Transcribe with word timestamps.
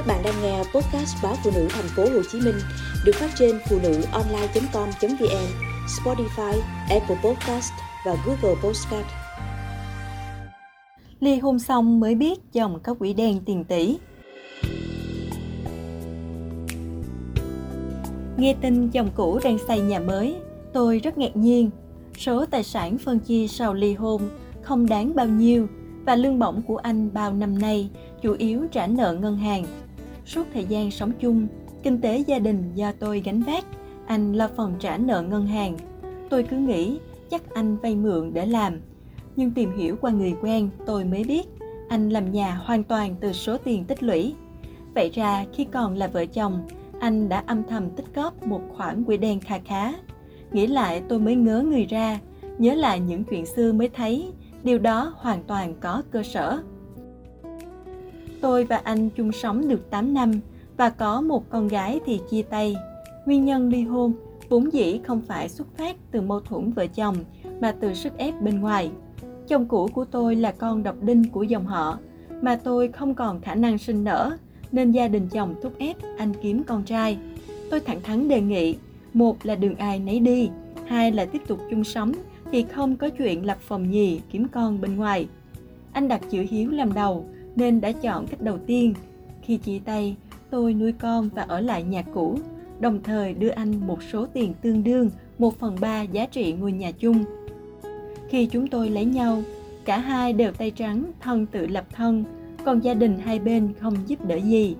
Các 0.00 0.06
bạn 0.06 0.22
đang 0.24 0.34
nghe 0.42 0.58
podcast 0.58 1.16
báo 1.22 1.34
phụ 1.44 1.50
nữ 1.54 1.66
thành 1.70 1.84
phố 1.96 2.02
Hồ 2.02 2.22
Chí 2.32 2.40
Minh 2.40 2.54
được 3.04 3.12
phát 3.14 3.30
trên 3.38 3.58
phụ 3.68 3.78
nữ 3.82 4.02
online.com.vn, 4.12 5.46
Spotify, 5.86 6.60
Apple 6.90 7.16
Podcast 7.24 7.72
và 8.06 8.16
Google 8.26 8.60
Podcast. 8.62 9.06
Ly 11.20 11.38
hôn 11.38 11.58
xong 11.58 12.00
mới 12.00 12.14
biết 12.14 12.52
chồng 12.52 12.80
có 12.82 12.94
quỷ 12.98 13.12
đen 13.12 13.40
tiền 13.46 13.64
tỷ. 13.64 13.98
Nghe 18.36 18.54
tin 18.60 18.90
chồng 18.90 19.10
cũ 19.16 19.40
đang 19.44 19.58
xây 19.68 19.80
nhà 19.80 19.98
mới, 19.98 20.36
tôi 20.72 20.98
rất 20.98 21.18
ngạc 21.18 21.36
nhiên. 21.36 21.70
Số 22.18 22.46
tài 22.46 22.62
sản 22.62 22.98
phân 22.98 23.18
chia 23.18 23.46
sau 23.48 23.74
ly 23.74 23.94
hôn 23.94 24.28
không 24.62 24.86
đáng 24.86 25.14
bao 25.14 25.26
nhiêu 25.26 25.66
và 26.04 26.16
lương 26.16 26.38
bổng 26.38 26.62
của 26.62 26.76
anh 26.76 27.10
bao 27.12 27.32
năm 27.32 27.58
nay 27.58 27.90
chủ 28.22 28.32
yếu 28.38 28.66
trả 28.72 28.86
nợ 28.86 29.16
ngân 29.20 29.36
hàng. 29.36 29.64
Suốt 30.30 30.46
thời 30.54 30.64
gian 30.64 30.90
sống 30.90 31.12
chung, 31.20 31.46
kinh 31.82 32.00
tế 32.00 32.18
gia 32.18 32.38
đình 32.38 32.70
do 32.74 32.92
tôi 32.98 33.20
gánh 33.24 33.42
vác, 33.42 33.64
anh 34.06 34.32
lo 34.32 34.48
phần 34.56 34.74
trả 34.78 34.96
nợ 34.96 35.22
ngân 35.22 35.46
hàng. 35.46 35.76
Tôi 36.28 36.42
cứ 36.42 36.56
nghĩ 36.56 36.98
chắc 37.30 37.54
anh 37.54 37.76
vay 37.76 37.96
mượn 37.96 38.32
để 38.32 38.46
làm. 38.46 38.80
Nhưng 39.36 39.50
tìm 39.50 39.76
hiểu 39.76 39.96
qua 40.00 40.10
người 40.10 40.34
quen, 40.42 40.70
tôi 40.86 41.04
mới 41.04 41.24
biết 41.24 41.46
anh 41.88 42.10
làm 42.10 42.32
nhà 42.32 42.54
hoàn 42.54 42.84
toàn 42.84 43.14
từ 43.20 43.32
số 43.32 43.56
tiền 43.56 43.84
tích 43.84 44.02
lũy. 44.02 44.34
Vậy 44.94 45.10
ra 45.14 45.44
khi 45.52 45.64
còn 45.64 45.96
là 45.96 46.06
vợ 46.06 46.26
chồng, 46.26 46.62
anh 47.00 47.28
đã 47.28 47.44
âm 47.46 47.64
thầm 47.64 47.90
tích 47.90 48.14
góp 48.14 48.46
một 48.46 48.62
khoản 48.76 49.04
quỹ 49.04 49.16
đen 49.16 49.40
kha 49.40 49.58
khá. 49.58 49.92
Nghĩ 50.52 50.66
lại 50.66 51.02
tôi 51.08 51.18
mới 51.18 51.34
ngớ 51.34 51.62
người 51.62 51.84
ra, 51.84 52.18
nhớ 52.58 52.74
lại 52.74 53.00
những 53.00 53.24
chuyện 53.24 53.46
xưa 53.46 53.72
mới 53.72 53.88
thấy 53.88 54.32
điều 54.62 54.78
đó 54.78 55.14
hoàn 55.16 55.42
toàn 55.42 55.74
có 55.80 56.02
cơ 56.10 56.22
sở. 56.22 56.62
Tôi 58.40 58.64
và 58.64 58.76
anh 58.76 59.10
chung 59.10 59.32
sống 59.32 59.68
được 59.68 59.90
8 59.90 60.14
năm 60.14 60.32
và 60.76 60.90
có 60.90 61.20
một 61.20 61.50
con 61.50 61.68
gái 61.68 62.00
thì 62.06 62.20
chia 62.30 62.42
tay. 62.42 62.76
Nguyên 63.26 63.44
nhân 63.44 63.68
ly 63.68 63.82
hôn 63.82 64.12
vốn 64.48 64.72
dĩ 64.72 65.00
không 65.04 65.20
phải 65.28 65.48
xuất 65.48 65.66
phát 65.76 65.96
từ 66.10 66.20
mâu 66.20 66.40
thuẫn 66.40 66.72
vợ 66.72 66.86
chồng 66.86 67.16
mà 67.60 67.74
từ 67.80 67.94
sức 67.94 68.16
ép 68.16 68.40
bên 68.40 68.60
ngoài. 68.60 68.90
Chồng 69.48 69.68
cũ 69.68 69.88
của 69.94 70.04
tôi 70.04 70.36
là 70.36 70.52
con 70.52 70.82
độc 70.82 71.02
đinh 71.02 71.24
của 71.32 71.42
dòng 71.42 71.66
họ, 71.66 71.98
mà 72.42 72.56
tôi 72.56 72.88
không 72.88 73.14
còn 73.14 73.40
khả 73.40 73.54
năng 73.54 73.78
sinh 73.78 74.04
nở, 74.04 74.36
nên 74.72 74.92
gia 74.92 75.08
đình 75.08 75.28
chồng 75.28 75.54
thúc 75.62 75.72
ép 75.78 75.96
anh 76.18 76.32
kiếm 76.42 76.62
con 76.64 76.82
trai. 76.82 77.18
Tôi 77.70 77.80
thẳng 77.80 78.00
thắn 78.02 78.28
đề 78.28 78.40
nghị, 78.40 78.76
một 79.12 79.36
là 79.46 79.54
đường 79.54 79.74
ai 79.74 79.98
nấy 79.98 80.20
đi, 80.20 80.50
hai 80.86 81.12
là 81.12 81.24
tiếp 81.24 81.42
tục 81.46 81.60
chung 81.70 81.84
sống 81.84 82.12
thì 82.52 82.62
không 82.62 82.96
có 82.96 83.08
chuyện 83.08 83.46
lập 83.46 83.58
phòng 83.60 83.90
nhì 83.90 84.20
kiếm 84.30 84.46
con 84.48 84.80
bên 84.80 84.96
ngoài. 84.96 85.28
Anh 85.92 86.08
đặt 86.08 86.20
chữ 86.30 86.44
hiếu 86.50 86.70
làm 86.70 86.92
đầu 86.92 87.26
nên 87.56 87.80
đã 87.80 87.92
chọn 87.92 88.26
cách 88.26 88.40
đầu 88.40 88.58
tiên. 88.66 88.94
Khi 89.42 89.56
chia 89.56 89.78
tay, 89.84 90.16
tôi 90.50 90.74
nuôi 90.74 90.92
con 90.92 91.28
và 91.34 91.42
ở 91.42 91.60
lại 91.60 91.82
nhà 91.82 92.02
cũ, 92.02 92.38
đồng 92.80 93.02
thời 93.02 93.34
đưa 93.34 93.48
anh 93.48 93.86
một 93.86 94.02
số 94.02 94.26
tiền 94.26 94.54
tương 94.62 94.84
đương 94.84 95.10
1 95.38 95.58
phần 95.58 95.76
3 95.80 96.02
giá 96.02 96.26
trị 96.26 96.52
ngôi 96.52 96.72
nhà 96.72 96.90
chung. 96.90 97.24
Khi 98.28 98.46
chúng 98.46 98.66
tôi 98.66 98.90
lấy 98.90 99.04
nhau, 99.04 99.42
cả 99.84 99.98
hai 99.98 100.32
đều 100.32 100.52
tay 100.52 100.70
trắng, 100.70 101.04
thân 101.20 101.46
tự 101.46 101.66
lập 101.66 101.84
thân, 101.92 102.24
còn 102.64 102.84
gia 102.84 102.94
đình 102.94 103.18
hai 103.18 103.38
bên 103.38 103.72
không 103.80 103.94
giúp 104.06 104.24
đỡ 104.24 104.36
gì. 104.36 104.76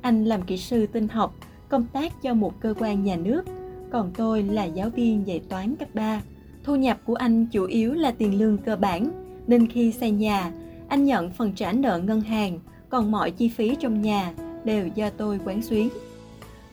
Anh 0.00 0.24
làm 0.24 0.42
kỹ 0.42 0.56
sư 0.56 0.86
tinh 0.86 1.08
học, 1.08 1.34
công 1.68 1.86
tác 1.92 2.22
cho 2.22 2.34
một 2.34 2.60
cơ 2.60 2.74
quan 2.78 3.04
nhà 3.04 3.16
nước, 3.16 3.44
còn 3.90 4.10
tôi 4.16 4.42
là 4.42 4.64
giáo 4.64 4.90
viên 4.90 5.26
dạy 5.26 5.40
toán 5.48 5.76
cấp 5.76 5.88
3. 5.94 6.22
Thu 6.64 6.76
nhập 6.76 6.98
của 7.04 7.14
anh 7.14 7.46
chủ 7.46 7.64
yếu 7.66 7.92
là 7.92 8.10
tiền 8.10 8.38
lương 8.38 8.58
cơ 8.58 8.76
bản, 8.76 9.10
nên 9.46 9.68
khi 9.68 9.92
xây 9.92 10.10
nhà, 10.10 10.52
anh 10.88 11.04
nhận 11.04 11.30
phần 11.30 11.52
trả 11.52 11.72
nợ 11.72 12.00
ngân 12.04 12.20
hàng, 12.20 12.58
còn 12.88 13.10
mọi 13.10 13.30
chi 13.30 13.48
phí 13.48 13.76
trong 13.80 14.02
nhà 14.02 14.32
đều 14.64 14.86
do 14.94 15.10
tôi 15.10 15.40
quán 15.44 15.62
xuyến. 15.62 15.88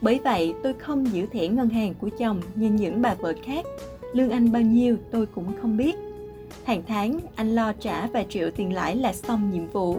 Bởi 0.02 0.20
vậy, 0.23 0.53
tôi 0.64 0.73
không 0.73 1.14
giữ 1.14 1.26
thẻ 1.26 1.48
ngân 1.48 1.70
hàng 1.70 1.94
của 2.02 2.09
chồng 2.20 2.42
như 2.56 2.70
những 2.70 3.02
bà 3.02 3.14
vợ 3.14 3.34
khác. 3.45 3.66
Lương 4.14 4.30
anh 4.30 4.52
bao 4.52 4.62
nhiêu 4.62 4.97
tôi 5.12 5.25
cũng 5.25 5.46
không 5.62 5.78
biết. 5.78 5.96
Hàng 6.63 6.84
tháng, 6.88 7.19
anh 7.35 7.56
lo 7.56 7.74
trả 7.74 8.08
vài 8.08 8.25
triệu 8.30 8.52
tiền 8.52 8.74
lãi 8.74 8.96
là 8.96 9.13
xong 9.13 9.52
nhiệm 9.53 9.68
vụ. 9.68 9.97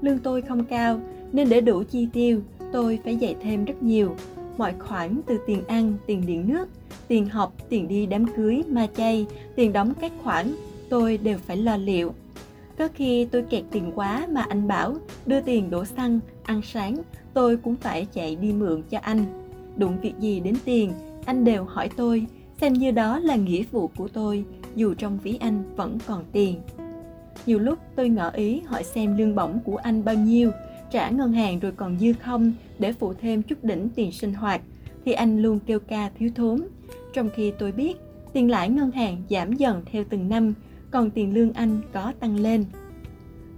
Lương 0.00 0.18
tôi 0.18 0.42
không 0.42 0.64
cao, 0.64 1.00
nên 1.32 1.48
để 1.48 1.60
đủ 1.60 1.82
chi 1.90 2.08
tiêu, 2.12 2.40
tôi 2.72 2.98
phải 3.04 3.16
dạy 3.16 3.36
thêm 3.42 3.64
rất 3.64 3.82
nhiều. 3.82 4.16
Mọi 4.56 4.74
khoản 4.78 5.20
từ 5.26 5.38
tiền 5.46 5.64
ăn, 5.66 5.94
tiền 6.06 6.26
điện 6.26 6.48
nước, 6.48 6.68
tiền 7.08 7.28
học, 7.28 7.52
tiền 7.68 7.88
đi 7.88 8.06
đám 8.06 8.26
cưới, 8.36 8.62
ma 8.68 8.86
chay, 8.96 9.26
tiền 9.56 9.72
đóng 9.72 9.92
các 10.00 10.12
khoản, 10.22 10.54
tôi 10.88 11.16
đều 11.16 11.38
phải 11.46 11.56
lo 11.56 11.76
liệu. 11.76 12.14
Có 12.80 12.88
khi 12.94 13.24
tôi 13.24 13.42
kẹt 13.42 13.64
tiền 13.70 13.92
quá 13.94 14.26
mà 14.30 14.46
anh 14.48 14.68
bảo 14.68 14.94
đưa 15.26 15.40
tiền 15.40 15.70
đổ 15.70 15.84
xăng, 15.84 16.20
ăn 16.42 16.62
sáng, 16.62 16.96
tôi 17.34 17.56
cũng 17.56 17.76
phải 17.76 18.06
chạy 18.12 18.36
đi 18.36 18.52
mượn 18.52 18.82
cho 18.90 18.98
anh. 18.98 19.24
Đụng 19.76 19.96
việc 20.02 20.14
gì 20.20 20.40
đến 20.40 20.54
tiền, 20.64 20.92
anh 21.24 21.44
đều 21.44 21.64
hỏi 21.64 21.90
tôi, 21.96 22.26
xem 22.60 22.72
như 22.72 22.90
đó 22.90 23.18
là 23.18 23.36
nghĩa 23.36 23.62
vụ 23.70 23.90
của 23.96 24.08
tôi, 24.08 24.44
dù 24.76 24.94
trong 24.94 25.18
ví 25.22 25.36
anh 25.40 25.62
vẫn 25.76 25.98
còn 26.06 26.24
tiền. 26.32 26.60
Nhiều 27.46 27.58
lúc 27.58 27.78
tôi 27.96 28.08
ngỏ 28.08 28.30
ý 28.30 28.60
hỏi 28.60 28.84
xem 28.84 29.16
lương 29.16 29.34
bổng 29.34 29.58
của 29.64 29.76
anh 29.76 30.04
bao 30.04 30.14
nhiêu, 30.14 30.50
trả 30.90 31.10
ngân 31.10 31.32
hàng 31.32 31.60
rồi 31.60 31.72
còn 31.72 31.98
dư 31.98 32.12
không 32.12 32.52
để 32.78 32.92
phụ 32.92 33.14
thêm 33.20 33.42
chút 33.42 33.64
đỉnh 33.64 33.88
tiền 33.94 34.12
sinh 34.12 34.34
hoạt, 34.34 34.60
thì 35.04 35.12
anh 35.12 35.42
luôn 35.42 35.58
kêu 35.66 35.78
ca 35.80 36.10
thiếu 36.18 36.30
thốn. 36.34 36.62
Trong 37.12 37.28
khi 37.34 37.52
tôi 37.58 37.72
biết 37.72 37.96
tiền 38.32 38.50
lãi 38.50 38.68
ngân 38.68 38.90
hàng 38.90 39.22
giảm 39.30 39.52
dần 39.52 39.82
theo 39.92 40.04
từng 40.10 40.28
năm, 40.28 40.54
còn 40.90 41.10
tiền 41.10 41.34
lương 41.34 41.52
anh 41.52 41.80
có 41.92 42.12
tăng 42.20 42.40
lên. 42.40 42.64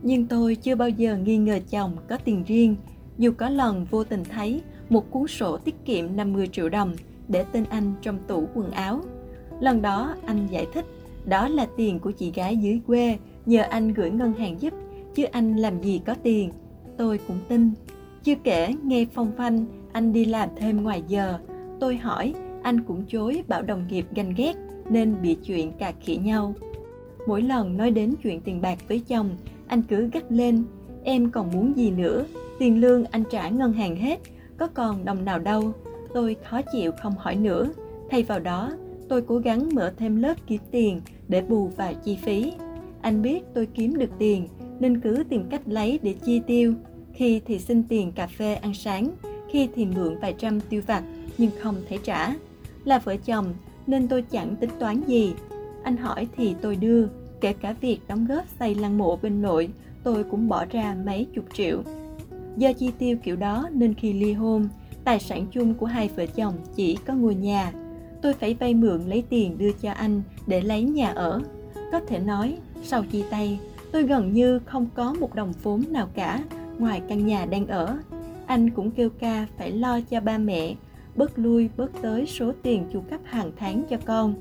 Nhưng 0.03 0.27
tôi 0.27 0.55
chưa 0.55 0.75
bao 0.75 0.89
giờ 0.89 1.17
nghi 1.17 1.37
ngờ 1.37 1.59
chồng 1.71 1.97
có 2.09 2.17
tiền 2.25 2.45
riêng, 2.47 2.77
dù 3.19 3.33
có 3.37 3.49
lần 3.49 3.87
vô 3.91 4.05
tình 4.05 4.25
thấy 4.25 4.63
một 4.89 5.11
cuốn 5.11 5.27
sổ 5.27 5.59
tiết 5.59 5.75
kiệm 5.85 6.17
50 6.17 6.49
triệu 6.53 6.69
đồng 6.69 6.95
để 7.29 7.45
tên 7.53 7.65
anh 7.71 7.95
trong 8.03 8.19
tủ 8.27 8.49
quần 8.55 8.71
áo. 8.71 9.01
Lần 9.61 9.83
đó 9.83 10.15
anh 10.27 10.47
giải 10.51 10.67
thích 10.75 10.87
đó 11.25 11.49
là 11.49 11.67
tiền 11.77 11.99
của 11.99 12.11
chị 12.11 12.33
gái 12.35 12.57
dưới 12.57 12.81
quê 12.87 13.19
nhờ 13.47 13.63
anh 13.63 13.95
gửi 13.95 14.11
ngân 14.11 14.33
hàng 14.33 14.61
giúp, 14.61 14.75
chứ 15.15 15.25
anh 15.25 15.57
làm 15.57 15.83
gì 15.83 16.01
có 16.07 16.15
tiền. 16.23 16.51
Tôi 16.97 17.19
cũng 17.29 17.39
tin. 17.49 17.71
Chưa 18.25 18.35
kể 18.45 18.75
nghe 18.83 19.07
phong 19.15 19.33
phanh 19.37 19.67
anh 19.93 20.13
đi 20.13 20.25
làm 20.25 20.49
thêm 20.57 20.83
ngoài 20.83 21.03
giờ. 21.09 21.39
Tôi 21.81 21.97
hỏi, 21.97 22.35
anh 22.63 22.81
cũng 22.83 23.05
chối 23.09 23.43
bảo 23.49 23.63
đồng 23.63 23.87
nghiệp 23.89 24.07
ganh 24.15 24.35
ghét 24.37 24.57
nên 24.91 25.23
bị 25.23 25.35
chuyện 25.35 25.73
cà 25.73 25.93
khịa 26.01 26.17
nhau. 26.17 26.55
Mỗi 27.27 27.43
lần 27.43 27.77
nói 27.77 27.91
đến 27.91 28.15
chuyện 28.23 28.41
tiền 28.41 28.61
bạc 28.61 28.79
với 28.89 29.01
chồng, 29.01 29.31
anh 29.67 29.83
cứ 29.83 30.11
gắt 30.13 30.33
lên, 30.33 30.65
em 31.05 31.31
còn 31.31 31.51
muốn 31.51 31.77
gì 31.77 31.91
nữa, 31.91 32.25
tiền 32.59 32.81
lương 32.81 33.05
anh 33.05 33.25
trả 33.31 33.49
ngân 33.49 33.73
hàng 33.73 33.97
hết, 33.97 34.21
có 34.57 34.67
còn 34.67 35.05
đồng 35.05 35.25
nào 35.25 35.39
đâu. 35.39 35.73
Tôi 36.15 36.37
khó 36.45 36.61
chịu 36.73 36.93
không 37.03 37.15
hỏi 37.19 37.37
nữa, 37.37 37.69
thay 38.11 38.23
vào 38.23 38.39
đó 38.39 38.73
tôi 39.09 39.23
cố 39.23 39.39
gắng 39.39 39.69
mở 39.75 39.93
thêm 39.97 40.17
lớp 40.17 40.35
kiếm 40.47 40.61
tiền 40.71 41.01
để 41.29 41.43
bù 41.43 41.67
vào 41.67 41.95
chi 42.05 42.19
phí. 42.23 42.53
Anh 43.01 43.23
biết 43.23 43.43
tôi 43.55 43.67
kiếm 43.67 43.99
được 43.99 44.11
tiền 44.19 44.49
nên 44.81 45.01
cứ 45.01 45.25
tìm 45.29 45.45
cách 45.51 45.61
lấy 45.67 45.99
để 46.03 46.15
chi 46.25 46.41
tiêu. 46.47 46.75
Khi 47.15 47.41
thì 47.47 47.59
xin 47.59 47.83
tiền 47.89 48.13
cà 48.13 48.27
phê 48.27 48.55
ăn 48.55 48.75
sáng, 48.75 49.11
khi 49.51 49.69
thì 49.75 49.87
mượn 49.87 50.19
vài 50.19 50.35
trăm 50.39 50.61
tiêu 50.61 50.83
vặt 50.87 51.03
nhưng 51.39 51.51
không 51.61 51.77
thể 51.89 51.99
trả. 52.03 52.35
Là 52.85 52.99
vợ 52.99 53.17
chồng 53.17 53.55
nên 53.87 54.09
tôi 54.09 54.23
chẳng 54.23 54.57
tính 54.57 54.71
toán 54.79 55.03
gì. 55.07 55.35
Anh 55.83 55.97
hỏi 55.97 56.29
thì 56.37 56.55
tôi 56.61 56.77
đưa, 56.77 57.07
kể 57.41 57.53
cả 57.53 57.75
việc 57.81 58.01
đóng 58.09 58.27
góp 58.27 58.45
xây 58.59 58.75
lăng 58.75 58.99
mộ 58.99 59.19
bên 59.23 59.43
nội, 59.43 59.69
tôi 60.05 60.25
cũng 60.25 60.49
bỏ 60.49 60.65
ra 60.71 60.97
mấy 61.05 61.27
chục 61.35 61.45
triệu. 61.55 61.83
Do 62.57 62.73
chi 62.73 62.91
tiêu 62.99 63.17
kiểu 63.23 63.37
đó 63.37 63.69
nên 63.73 63.95
khi 63.95 64.13
ly 64.13 64.33
hôn, 64.33 64.69
tài 65.05 65.19
sản 65.19 65.47
chung 65.51 65.75
của 65.75 65.87
hai 65.87 66.11
vợ 66.17 66.27
chồng 66.27 66.55
chỉ 66.77 66.99
có 67.07 67.15
ngôi 67.15 67.35
nhà. 67.35 67.73
Tôi 68.23 68.33
phải 68.33 68.55
vay 68.55 68.75
mượn 68.75 69.03
lấy 69.07 69.23
tiền 69.29 69.59
đưa 69.59 69.73
cho 69.73 69.93
anh 69.93 70.23
để 70.47 70.61
lấy 70.61 70.83
nhà 70.83 71.09
ở. 71.09 71.41
Có 71.93 72.01
thể 72.09 72.19
nói, 72.19 72.57
sau 72.83 73.05
chia 73.05 73.23
tay, 73.31 73.61
tôi 73.93 74.03
gần 74.03 74.33
như 74.33 74.59
không 74.59 74.87
có 74.95 75.15
một 75.21 75.35
đồng 75.35 75.53
vốn 75.63 75.83
nào 75.91 76.09
cả 76.15 76.45
ngoài 76.79 77.03
căn 77.09 77.27
nhà 77.27 77.45
đang 77.45 77.67
ở. 77.67 77.99
Anh 78.47 78.71
cũng 78.71 78.91
kêu 78.91 79.11
ca 79.19 79.47
phải 79.59 79.71
lo 79.71 80.01
cho 80.01 80.21
ba 80.21 80.39
mẹ, 80.39 80.75
bớt 81.17 81.39
lui 81.39 81.69
bớt 81.77 82.03
tới 82.03 82.27
số 82.27 82.53
tiền 82.63 82.85
chu 82.93 83.01
cấp 83.11 83.21
hàng 83.25 83.53
tháng 83.57 83.83
cho 83.91 83.97
con. 84.05 84.35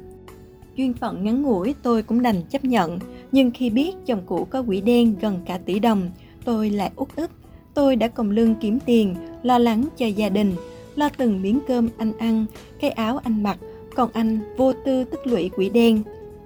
Duyên 0.76 0.94
phận 0.94 1.24
ngắn 1.24 1.42
ngủi 1.42 1.76
tôi 1.84 2.04
cũng 2.04 2.22
đành 2.22 2.42
chấp 2.50 2.66
nhận, 2.66 3.00
nhưng 3.32 3.52
khi 3.52 3.70
biết 3.70 3.92
chồng 4.06 4.22
cũ 4.26 4.48
có 4.50 4.64
quỹ 4.64 4.82
đen 4.82 5.16
gần 5.22 5.40
cả 5.46 5.58
tỷ 5.58 5.80
đồng, 5.80 6.10
tôi 6.46 6.70
lại 6.70 6.92
út 6.96 7.16
ức. 7.16 7.32
Tôi 7.74 7.96
đã 7.96 8.08
còng 8.08 8.32
lưng 8.32 8.56
kiếm 8.62 8.80
tiền, 8.86 9.16
lo 9.44 9.58
lắng 9.58 9.86
cho 9.98 10.06
gia 10.06 10.30
đình, 10.30 10.54
lo 10.96 11.10
từng 11.18 11.42
miếng 11.42 11.60
cơm 11.68 11.90
anh 11.98 12.18
ăn, 12.18 12.46
cái 12.80 12.92
áo 12.92 13.18
anh 13.18 13.44
mặc, 13.44 13.58
còn 13.96 14.10
anh 14.14 14.40
vô 14.58 14.74
tư 14.86 15.04
tích 15.04 15.28
lũy 15.28 15.50
quỹ 15.50 15.70
đen. 15.70 16.02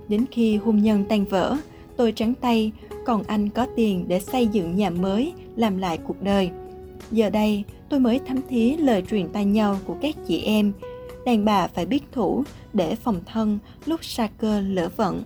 Đến 0.07 0.25
khi 0.31 0.57
hôn 0.57 0.81
nhân 0.81 1.03
tan 1.09 1.25
vỡ, 1.25 1.57
tôi 1.97 2.11
trắng 2.11 2.33
tay, 2.41 2.71
còn 3.05 3.23
anh 3.27 3.49
có 3.49 3.67
tiền 3.75 4.05
để 4.07 4.19
xây 4.19 4.47
dựng 4.47 4.75
nhà 4.75 4.89
mới, 4.89 5.33
làm 5.55 5.77
lại 5.77 5.99
cuộc 6.07 6.21
đời. 6.21 6.49
Giờ 7.11 7.29
đây, 7.29 7.63
tôi 7.89 7.99
mới 7.99 8.19
thấm 8.27 8.37
thía 8.49 8.75
lời 8.77 9.03
truyền 9.09 9.27
tai 9.27 9.45
nhau 9.45 9.77
của 9.85 9.95
các 10.01 10.15
chị 10.27 10.41
em. 10.41 10.71
Đàn 11.25 11.45
bà 11.45 11.67
phải 11.67 11.85
biết 11.85 12.03
thủ 12.11 12.43
để 12.73 12.95
phòng 12.95 13.21
thân 13.25 13.59
lúc 13.85 14.05
sa 14.05 14.27
cơ 14.37 14.61
lỡ 14.61 14.89
vận. 14.95 15.23